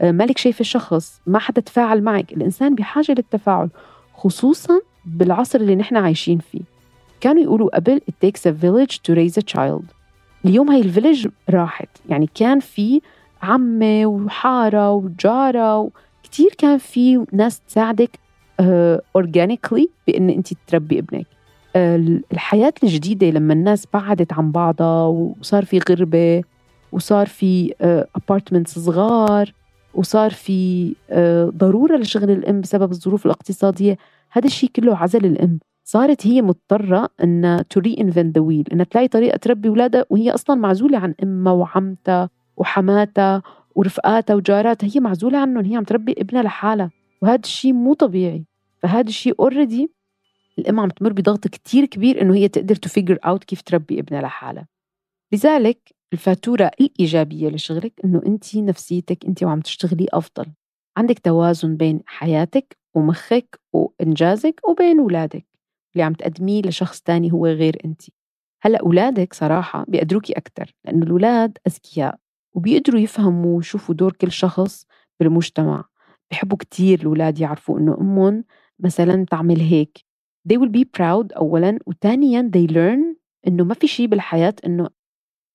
آه، 0.00 0.10
مالك 0.10 0.38
شايفة 0.38 0.64
شخص 0.64 1.20
ما 1.26 1.38
حدا 1.38 1.60
تفاعل 1.60 2.02
معك. 2.02 2.32
الإنسان 2.32 2.74
بحاجة 2.74 3.12
للتفاعل 3.12 3.68
خصوصا 4.14 4.80
بالعصر 5.06 5.60
اللي 5.60 5.76
نحن 5.76 5.96
عايشين 5.96 6.38
فيه. 6.38 6.60
كانوا 7.20 7.42
يقولوا 7.42 7.76
قبل 7.76 8.00
it 8.10 8.26
takes 8.26 8.40
a 8.40 8.52
village 8.52 8.96
to 8.96 9.14
raise 9.14 9.42
a 9.42 9.54
child. 9.54 9.84
اليوم 10.44 10.70
هاي 10.70 10.80
ال 10.80 10.86
village 10.86 11.28
راحت. 11.50 11.88
يعني 12.08 12.28
كان 12.34 12.60
في 12.60 13.00
عمة 13.42 14.06
وحارة 14.06 14.92
وجارة 14.92 15.90
كتير 16.22 16.50
كان 16.58 16.78
في 16.78 17.24
ناس 17.32 17.60
تساعدك 17.60 18.18
organically 19.16 19.84
uh, 19.84 20.06
بإن 20.06 20.30
أنت 20.30 20.48
تربي 20.66 20.98
ابنك. 20.98 21.26
الحياة 21.76 22.72
الجديدة 22.82 23.30
لما 23.30 23.52
الناس 23.52 23.86
بعدت 23.94 24.32
عن 24.32 24.52
بعضها 24.52 25.04
وصار 25.04 25.64
في 25.64 25.78
غربة 25.90 26.42
وصار 26.92 27.26
في 27.26 27.74
apartments 28.16 28.78
آه، 28.78 28.80
صغار 28.80 29.52
وصار 29.94 30.30
في 30.30 30.94
آه، 31.10 31.44
ضرورة 31.44 31.96
لشغل 31.96 32.30
الأم 32.30 32.60
بسبب 32.60 32.90
الظروف 32.90 33.26
الاقتصادية 33.26 33.98
هذا 34.30 34.46
الشيء 34.46 34.70
كله 34.76 34.96
عزل 34.96 35.24
الأم. 35.24 35.58
صارت 35.84 36.26
هي 36.26 36.42
مضطرة 36.42 37.08
أن 37.24 37.64
to 37.70 37.80
reinvent 37.80 38.38
the 38.38 38.42
wheel 38.42 38.68
أنها 38.72 38.84
تلاقي 38.84 39.08
طريقة 39.08 39.36
تربي 39.36 39.68
أولادها 39.68 40.04
وهي 40.10 40.30
أصلا 40.30 40.56
معزولة 40.56 40.98
عن 40.98 41.14
أمها 41.22 41.52
وعمتها 41.52 42.30
وحماتها 42.56 43.42
ورفقاتها 43.74 44.34
وجاراتها 44.34 44.90
هي 44.94 45.00
معزولة 45.00 45.38
عنهم 45.38 45.64
هي 45.64 45.76
عم 45.76 45.84
تربي 45.84 46.12
ابنها 46.18 46.42
لحالها. 46.42 46.90
وهذا 47.22 47.40
الشيء 47.44 47.72
مو 47.72 47.94
طبيعي. 47.94 48.44
فهذا 48.78 49.08
الشيء 49.08 49.34
already 49.40 49.90
الام 50.58 50.80
عم 50.80 50.88
تمر 50.88 51.12
بضغط 51.12 51.48
كتير 51.48 51.86
كبير 51.86 52.22
إنه 52.22 52.34
هي 52.34 52.48
تقدر 52.48 52.74
ت 52.74 52.80
figure 52.80 53.18
out 53.24 53.44
كيف 53.44 53.62
تربي 53.62 54.00
ابنها 54.00 54.22
لحالها. 54.22 54.68
لذلك 55.32 55.94
الفاتورة 56.12 56.70
الإيجابية 56.80 57.48
لشغلك 57.48 57.92
إنه 58.04 58.22
أنت 58.26 58.56
نفسيتك 58.56 59.24
أنت 59.26 59.42
وعم 59.42 59.60
تشتغلي 59.60 60.06
أفضل. 60.12 60.46
عندك 60.96 61.18
توازن 61.18 61.76
بين 61.76 62.00
حياتك 62.06 62.78
ومخك 62.94 63.60
وإنجازك 63.72 64.60
وبين 64.68 65.00
أولادك 65.00 65.46
اللي 65.94 66.02
عم 66.04 66.12
تقدميه 66.12 66.62
لشخص 66.62 67.00
تاني 67.00 67.32
هو 67.32 67.46
غير 67.46 67.78
أنت. 67.84 68.02
هلأ 68.62 68.80
أولادك 68.80 69.34
صراحة 69.34 69.84
بيقدروكي 69.88 70.32
أكثر 70.32 70.74
لأنه 70.84 71.06
الأولاد 71.06 71.58
أذكياء 71.66 72.18
وبيقدروا 72.54 73.00
يفهموا 73.00 73.56
ويشوفوا 73.56 73.94
دور 73.94 74.12
كل 74.12 74.32
شخص 74.32 74.86
بالمجتمع. 75.20 75.84
بحبوا 76.30 76.58
كتير 76.58 77.00
الأولاد 77.00 77.38
يعرفوا 77.38 77.78
إنه 77.78 77.96
أمهم 78.00 78.44
مثلا 78.78 79.24
تعمل 79.30 79.60
هيك. 79.60 80.09
They 80.48 80.56
will 80.56 80.72
be 80.72 80.84
proud 80.98 81.36
أولا 81.36 81.78
وثانيا 81.86 82.50
they 82.56 82.70
learn 82.70 83.20
إنه 83.46 83.64
ما 83.64 83.74
في 83.74 83.86
شيء 83.86 84.06
بالحياة 84.06 84.54
إنه 84.66 84.88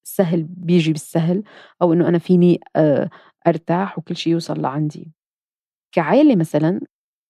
سهل 0.04 0.44
بيجي 0.44 0.92
بالسهل 0.92 1.44
أو 1.82 1.94
إنه 1.94 2.08
أنا 2.08 2.18
فيني 2.18 2.60
آه، 2.76 3.10
أرتاح 3.48 3.98
وكل 3.98 4.16
شيء 4.16 4.34
يوصل 4.34 4.62
لعندي. 4.62 5.12
كعائلة 5.92 6.36
مثلا 6.36 6.80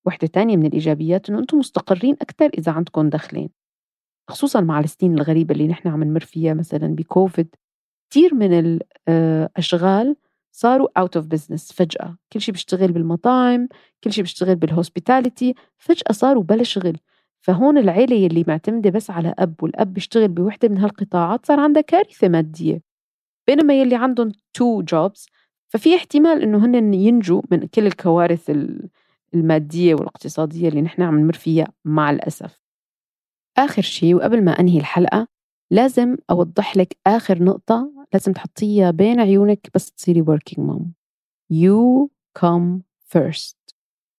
وحدة 0.05 0.27
تانية 0.27 0.57
من 0.57 0.65
الإيجابيات 0.65 1.29
إنه 1.29 1.39
أنتم 1.39 1.57
مستقرين 1.57 2.13
أكثر 2.21 2.49
إذا 2.57 2.71
عندكم 2.71 3.09
دخلين. 3.09 3.49
خصوصا 4.29 4.61
مع 4.61 4.79
السنين 4.79 5.13
الغريبة 5.13 5.53
اللي 5.53 5.67
نحن 5.67 5.87
عم 5.87 6.03
نمر 6.03 6.19
فيها 6.19 6.53
مثلا 6.53 6.87
بكوفيد. 6.87 7.55
كثير 8.11 8.35
من 8.35 8.53
الأشغال 9.07 10.07
آه، 10.07 10.15
صاروا 10.51 10.87
out 10.97 11.17
of 11.17 11.25
business 11.25 11.71
فجأة. 11.71 12.17
كل 12.33 12.41
شيء 12.41 12.53
بيشتغل 12.53 12.91
بالمطاعم 12.91 13.67
كل 14.03 14.11
شيء 14.11 14.23
بيشتغل 14.23 14.55
بال 14.55 14.71
hospitality 14.71 15.55
فجأة 15.77 16.11
صاروا 16.11 16.43
بلا 16.43 16.63
شغل. 16.63 16.97
فهون 17.45 17.77
العيلة 17.77 18.15
يلي 18.15 18.43
معتمدة 18.47 18.89
بس 18.89 19.09
على 19.09 19.35
أب 19.39 19.63
والأب 19.63 19.93
بيشتغل 19.93 20.27
بوحدة 20.27 20.69
من 20.69 20.77
هالقطاعات 20.77 21.45
صار 21.45 21.59
عندها 21.59 21.81
كارثة 21.81 22.27
مادية. 22.27 22.81
بينما 23.47 23.73
يلي 23.73 23.95
عندهم 23.95 24.31
two 24.53 24.81
jobs 24.81 25.27
ففي 25.67 25.95
احتمال 25.95 26.41
إنه 26.41 26.65
هن 26.65 26.93
ينجوا 26.93 27.41
من 27.51 27.67
كل 27.67 27.87
الكوارث 27.87 28.51
المادية 29.33 29.95
والاقتصادية 29.95 30.69
اللي 30.69 30.81
نحن 30.81 31.01
عم 31.01 31.19
نمر 31.19 31.33
فيها 31.33 31.67
مع 31.85 32.09
الأسف. 32.09 32.61
آخر 33.57 33.81
شيء 33.81 34.15
وقبل 34.15 34.43
ما 34.43 34.51
أنهي 34.51 34.77
الحلقة 34.77 35.27
لازم 35.71 36.17
أوضح 36.31 36.77
لك 36.77 36.97
آخر 37.07 37.43
نقطة 37.43 37.91
لازم 38.13 38.33
تحطيها 38.33 38.91
بين 38.91 39.19
عيونك 39.19 39.69
بس 39.75 39.91
تصيري 39.91 40.23
working 40.23 40.59
mom. 40.59 40.83
You 41.53 42.07
come 42.39 42.81
first. 43.15 43.55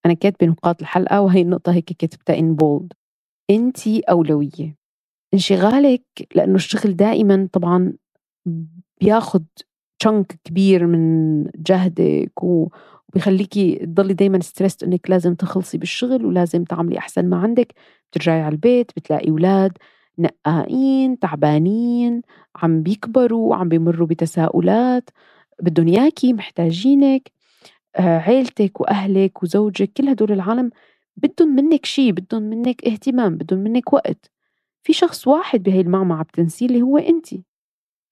أنا 0.06 0.14
كاتبة 0.14 0.46
نقاط 0.46 0.80
الحلقة 0.80 1.20
وهي 1.20 1.42
النقطة 1.42 1.72
هيك 1.72 1.84
كتبتها 1.84 2.36
in 2.36 2.56
bold. 2.56 3.05
أنت 3.50 3.86
أولوية. 3.88 4.76
انشغالك 5.34 6.02
لأنه 6.34 6.54
الشغل 6.54 6.96
دائما 6.96 7.48
طبعا 7.52 7.92
بياخد 9.00 9.44
تشنك 9.98 10.40
كبير 10.44 10.86
من 10.86 11.44
جهدك 11.44 12.42
وبيخليكي 12.42 13.76
تضلي 13.86 14.14
دايما 14.14 14.40
ستريس 14.40 14.82
إنك 14.82 15.10
لازم 15.10 15.34
تخلصي 15.34 15.78
بالشغل 15.78 16.26
ولازم 16.26 16.64
تعملي 16.64 16.98
أحسن 16.98 17.28
ما 17.28 17.36
عندك. 17.36 17.74
بترجعي 18.10 18.40
على 18.42 18.52
البيت 18.52 18.90
بتلاقي 18.96 19.30
أولاد 19.30 19.72
نقائين 20.18 21.18
تعبانين 21.18 22.22
عم 22.56 22.82
بيكبروا 22.82 23.56
عم 23.56 23.68
بيمروا 23.68 24.06
بتساؤلات. 24.06 25.10
بدهم 25.62 25.88
اياكي 25.88 26.32
محتاجينك. 26.32 27.32
آه، 27.96 28.18
عيلتك 28.18 28.80
وأهلك 28.80 29.42
وزوجك 29.42 29.92
كل 29.92 30.08
هدول 30.08 30.32
العالم 30.32 30.70
بدهم 31.16 31.48
منك 31.48 31.86
شيء 31.86 32.12
بدهم 32.12 32.42
منك 32.42 32.84
اهتمام 32.84 33.36
بدهم 33.36 33.58
منك 33.60 33.92
وقت. 33.92 34.30
في 34.82 34.92
شخص 34.92 35.28
واحد 35.28 35.62
بهي 35.62 35.80
المعمعة 35.80 36.24
بتنسيه 36.24 36.66
اللي 36.66 36.82
هو 36.82 36.98
انت 36.98 37.26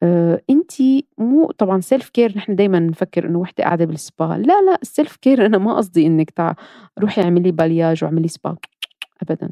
آه، 0.02 0.42
انت 0.50 0.72
مو 1.18 1.50
طبعا 1.58 1.80
self-care 1.80 2.36
نحن 2.36 2.56
دائما 2.56 2.78
نفكر 2.80 3.26
إنه 3.28 3.38
وحدة 3.38 3.64
قاعدة 3.64 3.84
بالسبا. 3.84 4.24
لا 4.24 4.62
لا 4.62 4.78
ال 4.82 5.16
self-care 5.16 5.46
أنا 5.46 5.58
ما 5.58 5.76
قصدي 5.76 6.06
إنك 6.06 6.30
تع... 6.30 6.54
روحي 6.98 7.22
اعملي 7.22 7.52
balayage 7.52 8.04
واعملي 8.04 8.28
سبا 8.28 8.56
ابدا. 9.22 9.50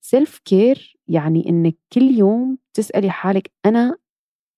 self-care 0.00 0.96
يعني 1.08 1.48
إنك 1.48 1.76
كل 1.92 2.02
يوم 2.02 2.58
تسألي 2.74 3.10
حالك 3.10 3.50
أنا 3.66 3.96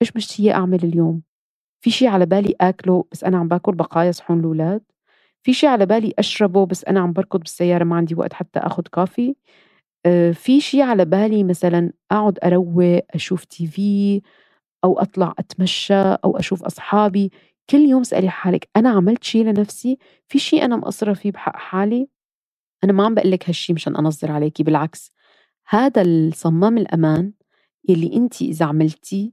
إيش 0.03 0.17
مشتيه 0.17 0.53
أعمل 0.53 0.85
اليوم؟ 0.85 1.23
في 1.81 1.91
شيء 1.91 2.09
على 2.09 2.27
بالي 2.27 2.55
آكله 2.61 3.05
بس 3.13 3.25
أنا 3.25 3.39
عم 3.39 3.49
باكل 3.49 3.75
بقايا 3.75 4.13
صحون 4.13 4.41
الأولاد؟ 4.41 4.83
في 5.45 5.53
شيء 5.53 5.71
على 5.71 5.87
بالي 5.87 6.15
أشربه 6.19 6.67
بس 6.67 6.85
أنا 6.85 7.01
عم 7.01 7.13
بركض 7.13 7.41
بالسيارة 7.41 7.85
ما 7.85 7.97
عندي 7.97 8.15
وقت 8.15 8.33
حتى 8.33 8.59
اخذ 8.61 8.83
coffee. 8.93 9.37
آه، 10.07 10.33
في 10.33 10.61
شيء 10.61 10.83
على 10.83 11.05
بالي 11.05 11.45
مثلا 11.45 11.93
أقعد 12.11 12.39
أروق 12.45 13.01
أشوف 13.11 13.45
TV 13.45 14.23
أو 14.85 14.99
أطلع 14.99 15.35
أتمشى 15.39 15.95
أو 15.95 16.37
أشوف 16.39 16.65
أصحابي. 16.65 17.33
كل 17.71 17.79
يوم 17.79 18.01
اسالي 18.01 18.31
حالك 18.31 18.69
أنا 18.77 18.91
عملت 18.91 19.25
شيء 19.25 19.45
لنفسي؟ 19.45 19.99
في 20.29 20.39
شيء 20.39 20.65
أنا 20.65 20.77
مقصرة 20.77 21.13
فيه 21.15 21.33
بحق 21.33 21.57
حالي؟ 21.57 22.09
أنا 22.85 22.93
ما 22.93 23.05
عم 23.07 23.15
بقول 23.15 23.31
لك 23.31 23.49
هالشيء 23.49 23.77
مشان 23.77 23.97
أنظر 23.97 24.33
عليكي 24.33 24.63
بالعكس. 24.63 25.13
هذا 25.69 26.03
الصمام 26.03 26.79
الأمان 26.79 27.33
يلي 27.89 28.17
أنت 28.17 28.43
إذا 28.43 28.67
عملتي 28.67 29.33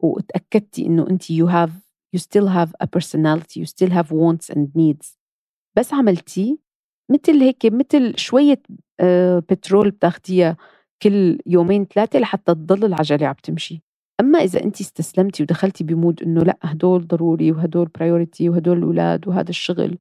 وتأكدتي 0.00 0.86
إنه 0.86 1.06
أنت 1.10 1.32
you 1.32 1.46
have 1.46 1.72
you 2.16 2.20
still 2.20 2.48
have 2.48 2.70
a 2.80 2.86
personality 2.86 3.60
you 3.60 3.66
still 3.66 3.90
have 3.90 4.10
wants 4.12 4.50
and 4.50 4.68
needs. 4.74 5.16
بس 5.78 5.94
عملتيه 5.94 6.56
مثل 7.10 7.40
هيك 7.40 7.66
مثل 7.66 8.18
شوية 8.18 8.62
آه، 9.00 9.38
بترول 9.38 9.90
بتاخديها 9.90 10.56
كل 11.02 11.38
يومين 11.46 11.84
ثلاثة 11.84 12.18
لحتى 12.18 12.54
تضل 12.54 12.84
العجلة 12.84 13.26
عم 13.26 13.34
تمشي. 13.42 13.82
أما 14.20 14.38
إذا 14.38 14.64
أنت 14.64 14.80
استسلمتي 14.80 15.42
ودخلتي 15.42 15.84
ب 15.84 15.92
mood 15.92 16.22
إنه 16.22 16.40
لأ 16.40 16.58
هدول 16.62 17.06
ضروري 17.06 17.52
وهدول 17.52 17.86
priority 17.86 18.48
وهدول 18.48 18.78
الأولاد 18.78 19.28
وهذا 19.28 19.50
الشغل 19.50 19.98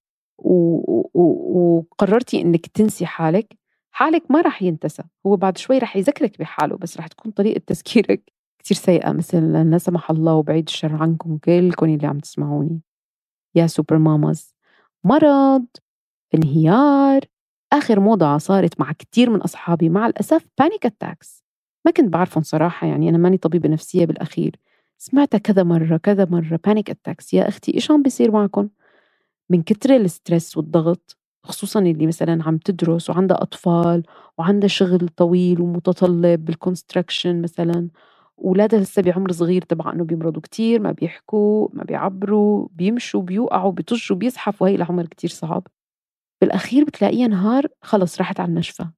وقررتي 1.13 2.41
إنك 2.41 2.67
تنسي 2.67 3.05
حالك 3.05 3.57
حالك 3.91 4.31
ما 4.31 4.41
راح 4.41 4.63
ينتسى. 4.63 5.03
هو 5.25 5.35
بعد 5.35 5.57
شوي 5.57 5.77
راح 5.77 5.97
يذكرك 5.97 6.39
بحاله 6.39 6.77
بس 6.77 6.97
راح 6.97 7.07
تكون 7.07 7.31
طريقة 7.31 7.61
تذكيرك 7.67 8.33
كتير 8.59 8.77
سيئة. 8.77 9.11
مثل 9.11 9.69
لا 9.71 9.77
سمح 9.77 10.11
الله 10.11 10.33
وبعيد 10.33 10.67
الشر 10.67 10.95
عنكم 10.95 11.37
كلكم 11.37 11.85
اللي 11.85 12.07
عم 12.07 12.19
تسمعوني. 12.19 12.81
يا 13.55 13.67
super 13.67 13.97
mamas. 13.97 14.54
مرض 15.05 15.65
انهيار 16.35 17.21
آخر 17.73 17.99
موضة 17.99 18.37
صارت 18.37 18.79
مع 18.79 18.91
كتير 18.91 19.29
من 19.29 19.41
أصحابي 19.41 19.89
مع 19.89 20.07
الأسف 20.07 20.47
panic 20.59 20.85
attacks 20.85 21.43
ما 21.85 21.91
كنت 21.91 22.09
بعرفهم 22.13 22.43
صراحة 22.43 22.87
يعني 22.87 23.09
أنا 23.09 23.17
ماني 23.17 23.37
طبيبة 23.37 23.69
نفسية 23.69 24.05
بالأخير. 24.05 24.55
سمعتها 24.97 25.37
كذا 25.37 25.63
مرة 25.63 25.97
كذا 25.97 26.25
مرة 26.25 26.59
panic 26.65 26.89
attacks 26.89 27.33
يا 27.33 27.47
أختي 27.47 27.73
إيش 27.73 27.91
عم 27.91 28.01
بيصير 28.03 28.31
معكم؟ 28.31 28.69
من 29.49 29.61
كتر 29.63 29.95
ال 29.95 30.04
stress 30.04 30.57
والضغط 30.57 31.17
خصوصا 31.43 31.79
اللي 31.79 32.07
مثلا 32.07 32.43
عم 32.43 32.57
تدرس 32.57 33.09
وعندها 33.09 33.41
أطفال 33.41 34.03
وعندها 34.37 34.67
شغل 34.67 35.09
طويل 35.17 35.61
ومتطلب 35.61 36.45
بال 36.45 36.59
construction 36.59 37.41
مثلا. 37.41 37.89
أولادها 38.39 38.79
لسه 38.79 39.01
بعمر 39.01 39.31
صغير 39.31 39.61
تبع 39.61 39.93
إنه 39.93 40.03
بيمرضوا 40.03 40.41
كتير 40.41 40.81
ما 40.81 40.91
بيحكوا 40.91 41.67
ما 41.73 41.83
بيعبروا 41.83 42.67
بيمشوا 42.71 43.21
بيوقعوا 43.21 43.71
بيطجوا 43.71 44.17
بيزحفوا 44.17 44.67
هي 44.67 44.75
العمر 44.75 45.05
كتير 45.05 45.29
صعب. 45.29 45.67
بالأخير 46.41 46.83
بتلاقيها 46.85 47.27
نهار 47.27 47.67
خلص 47.81 48.17
راحت 48.19 48.39
على 48.39 48.49
النشفة. 48.49 48.91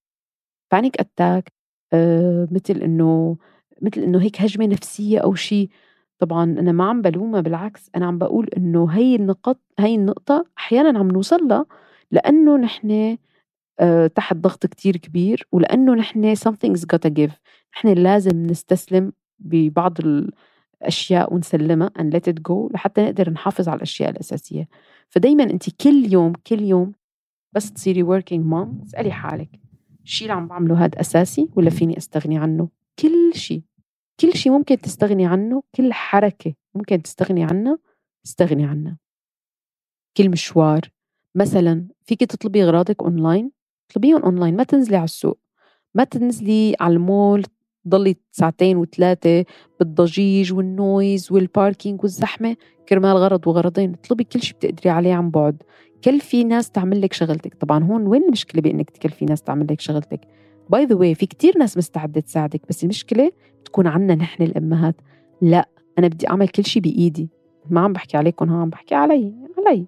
panic 0.72 1.00
attack 1.00 1.54
آه 1.94 2.48
مثل 2.51 2.82
إنه 2.82 3.38
مثل 3.82 4.01
إنه 4.01 4.22
هيك 4.22 4.41
هجمة 4.41 4.65
نفسية 4.67 5.20
أو 5.20 5.36
شيء 5.36 5.70
طبعا 6.20 6.44
أنا 6.44 6.72
ما 6.72 6.89
عم 6.89 7.01
بلومها 7.01 7.41
بالعكس 7.41 7.89
أنا 7.96 8.06
عم 8.06 8.17
بقول 8.17 8.50
إنه 8.58 8.88
هي 8.91 9.15
النقط 9.15 9.60
هي 9.79 9.96
النقطة 9.96 10.46
أحيانا 10.58 11.00
عم 11.00 11.08
نوصل 11.12 11.48
لها 11.48 11.65
لأنه 12.12 12.58
نحن 12.58 13.17
آه 13.79 14.08
تحت 14.08 14.36
ضغط 14.38 14.65
كتير 14.65 14.98
كبير 14.98 15.48
ولأنه 15.51 15.94
نحن 15.96 16.36
something's 16.36 16.82
gotta 16.94 17.10
give. 17.10 17.32
نحن 17.75 17.88
لازم 17.94 18.44
نستسلم 18.46 19.13
ببعض 19.39 19.98
الأشياء 20.00 21.34
ونسلمها 21.34 21.91
and 22.00 22.13
let 22.13 22.34
it 22.34 22.51
لحتى 22.74 23.01
نقدر 23.01 23.29
نحافظ 23.29 23.70
على 23.70 23.77
الأشياء 23.77 24.10
الأساسية. 24.10 24.67
فدايما 25.10 25.44
أنت 25.44 25.70
كل 25.70 26.13
يوم 26.13 26.34
كل 26.34 26.62
يوم 26.62 26.91
بس 27.53 27.74
تصيري 27.74 28.03
working 28.03 28.44
mom 28.51 28.86
اسألي 28.86 29.12
حالك 29.12 29.50
الشيء 30.03 30.27
اللي 30.27 30.41
عم 30.41 30.48
بعمله 30.48 30.86
هذا 30.86 31.01
أساسي 31.01 31.50
ولا 31.56 31.70
فيني 31.70 31.98
أستغني 31.98 32.38
عنه؟ 32.38 32.70
كل 33.00 33.32
شيء 33.34 33.63
كل 34.20 34.34
شيء 34.34 34.51
ممكن 34.51 34.77
تستغني 34.77 35.25
عنه 35.25 35.63
كل 35.75 35.94
حركة 35.94 36.53
ممكن 36.75 37.01
تستغني 37.01 37.44
عنها 37.44 37.77
استغني 38.25 38.65
عنها. 38.65 38.98
كل 40.17 40.29
مشوار 40.29 40.82
مثلا 41.36 41.88
فيك 42.03 42.20
تطلبي 42.20 42.63
اغراضك 42.63 43.03
اونلاين 43.03 43.51
اطلبيهم 43.91 44.24
اونلاين 44.24 44.56
ما 44.56 44.63
تنزلي 44.63 44.96
على 44.96 45.03
السوق 45.03 45.39
ما 45.94 46.03
تنزلي 46.03 46.75
على 46.79 46.94
المول 46.94 47.44
تضلي 47.86 48.16
ساعتين 48.32 48.78
وثلاثة 48.78 49.46
بالضجيج 49.80 50.54
وال 50.54 50.76
noise 50.76 51.32
وال 51.32 51.47
parking 51.47 52.02
والزحمة 52.02 52.56
كرمال 52.90 53.18
غرض 53.18 53.48
وغرضين. 53.48 53.94
اطلبي 53.94 54.24
كل 54.24 54.42
شيء 54.42 54.56
بتقدري 54.56 54.90
عليه 54.90 55.14
عن 55.14 55.30
بعد. 55.30 55.64
كلفي 56.04 56.44
ناس 56.44 56.72
تعمل 56.72 57.02
لك 57.02 57.14
شغلتك. 57.14 57.54
طبعا 57.54 57.84
هون 57.84 58.08
وين 58.08 58.24
المشكلة 58.24 58.62
بإنك 58.62 58.90
تكلفي 58.90 59.26
ناس 59.26 59.42
تعمل 59.42 59.68
لك 59.72 59.82
شغلتك؟ 59.82 60.22
by 60.70 60.86
the 60.86 60.96
way 60.96 61.16
في 61.16 61.26
كتير 61.26 61.58
ناس 61.58 61.78
مستعدة 61.78 62.22
تساعدك 62.22 62.62
بس 62.70 62.84
المشكلة 62.84 63.32
بتكون 63.62 63.88
عنا 63.88 64.16
نحن 64.16 64.44
الأمهات. 64.44 64.96
لا 65.42 65.70
أنا 66.00 66.08
بدي 66.08 66.30
أعمل 66.30 66.48
كل 66.48 66.66
شيء 66.66 66.82
بإيدي. 66.82 67.30
ما 67.70 67.82
عم 67.82 67.94
بحكي 67.94 68.18
عليكم 68.18 68.50
ها 68.50 68.62
عم 68.62 68.70
بحكي 68.70 68.96
علي 68.96 69.34
علي. 69.58 69.86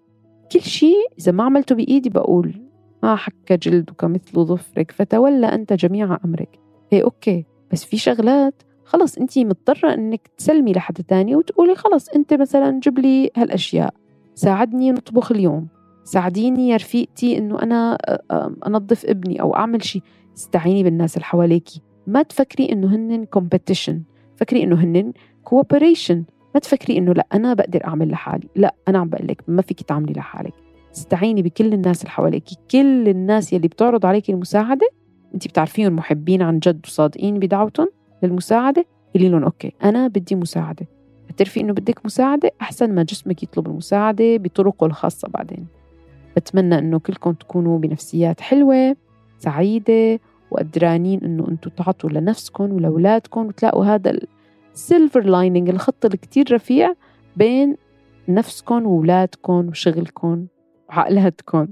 كل 0.52 0.62
شيء 0.62 0.96
إذا 1.20 1.32
ما 1.32 1.44
عملته 1.44 1.76
بإيدي 1.76 2.10
بقول 2.10 2.62
ما 3.04 3.16
حك 3.16 3.54
جلدك 3.54 4.04
مثل 4.04 4.46
ظفرك 4.46 4.92
فتولى 4.92 5.46
أنت 5.48 5.74
جميع 5.74 6.18
أمرك. 6.26 6.60
هي 6.92 7.04
okay. 7.04 7.46
بس 7.72 7.86
في 7.86 7.98
شغلات 7.98 8.64
خلص 8.86 9.18
أنت 9.18 9.40
مضطرة 9.40 9.94
أنك 9.94 10.28
تسلمي 10.38 10.74
لحد 10.74 11.04
تاني 11.08 11.36
وتقولي 11.36 11.76
خلص 11.76 12.10
أنت 12.10 12.34
مثلا 12.34 12.80
جيب 12.80 13.00
لي 13.00 13.32
هالأشياء. 13.38 13.94
ساعدني 14.36 14.92
نطبخ 14.92 15.32
اليوم. 15.32 15.68
ساعديني 16.04 16.70
يا 16.70 16.76
رفيقتي 16.76 17.38
أنه 17.38 17.62
أنا 17.62 17.98
أنظف 18.68 19.06
ابني 19.06 19.42
أو 19.42 19.56
أعمل 19.56 19.84
شيء 19.84 20.02
استعيني 20.38 20.84
بالناس 20.84 21.16
اللي 21.16 21.26
حواليكي. 21.26 21.82
ما 22.08 22.22
تفكري 22.22 22.72
إنه 22.72 22.96
هن 22.96 23.26
competition 23.26 24.02
فكري 24.36 24.64
إنه 24.64 24.76
هن 24.76 25.14
cooperation 25.44 26.24
ما 26.54 26.60
تفكري 26.60 26.98
إنه 26.98 27.14
لأ 27.14 27.28
أنا 27.34 27.54
بقدر 27.54 27.86
أعمل 27.86 28.10
لحالي. 28.10 28.48
لأ 28.56 28.76
أنا 28.88 29.00
عم 29.00 29.10
بقول 29.10 29.28
لك 29.28 29.44
ما 29.48 29.62
فيك 29.62 29.82
تعملي 29.82 30.14
لحالك. 30.14 30.54
استعيني 30.96 31.42
بكل 31.42 31.74
الناس 31.74 32.02
اللي 32.02 32.12
حواليك 32.12 32.44
كل 32.72 33.08
الناس 33.08 33.54
يلي 33.54 33.68
بتعرض 33.68 34.06
عليك 34.06 34.30
المساعدة 34.30 34.90
انت 35.34 35.48
بتعرفيهم 35.48 35.96
محبين 35.96 36.42
عن 36.42 36.60
جد 36.60 36.80
وصادقين 36.86 37.40
بدعوتهم 37.40 37.88
للمساعدة؟ 38.24 38.86
قولي 39.16 39.30
لهم 39.30 39.44
okay 39.44 39.74
أنا 39.84 40.08
بدي 40.08 40.36
مساعدة. 40.36 40.88
بتعرفي 41.30 41.60
إنه 41.60 41.74
بدك 41.74 42.06
مساعدة؟ 42.06 42.52
أحسن 42.62 42.96
ما 42.96 43.04
جسمك 43.04 43.44
يطلب 43.44 43.68
المساعدة 43.68 44.38
بطرقه 44.38 44.86
الخاصة 44.86 45.28
بعدين. 45.28 45.68
بتمنى 46.36 46.78
إنه 46.78 47.00
كلكم 47.00 47.32
تكونوا 47.32 47.80
بنفسيات 47.80 48.42
حلوة 48.42 48.96
سعيدة 49.38 50.20
وقدرانين 50.52 51.24
إنه 51.24 51.48
أنتم 51.48 51.70
تعطوا 51.70 52.10
لنفسكم 52.10 52.72
ولأولادكم 52.72 53.48
وتلاقوا 53.48 53.86
هذا 53.86 54.20
ال 54.74 54.80
silver 54.80 55.22
lining 55.22 55.70
الخط 55.70 56.06
الكتير 56.06 56.54
رفيع 56.54 56.94
بين 57.36 57.76
نفسكم 58.28 58.86
وأولادكم 58.86 59.68
وشغلكم 59.68 60.48
وعائلاتكم. 60.90 61.68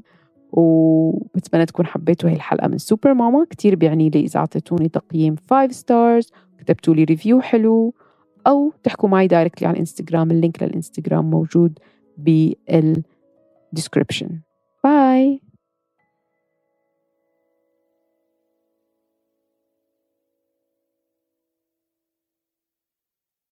وبتمنى 0.52 1.66
تكون 1.66 1.86
حبيتوا 1.86 2.30
هاي 2.30 2.36
الحلقة 2.36 2.68
من 2.68 2.78
سوبر 2.78 3.14
ماما. 3.14 3.46
كتير 3.50 3.76
بيعني 3.76 4.10
لي 4.10 4.20
إذا 4.20 4.40
أعطيتوني 4.40 4.90
تقييم 4.90 5.36
5 5.50 5.72
stars 5.72 6.32
كتبتوا 6.60 6.94
لي 6.94 7.04
review 7.04 7.42
حلو 7.42 7.94
أو 8.48 8.74
تحكوا 8.84 9.10
معي 9.10 9.28
directly 9.28 9.68
على 9.68 9.74
الانستغرام 9.74 10.32
ال 10.32 10.38
link 10.38 10.64
للإنستغرام 10.64 11.30
موجود 11.30 11.80
بال 12.18 12.50
description 12.50 14.30
bye 14.84 15.42